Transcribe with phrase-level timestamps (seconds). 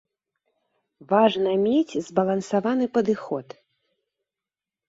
[1.11, 3.47] Важна мець збалансаваны падыход.